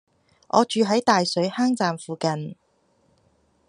[0.47, 2.55] 我住喺大水坑站附近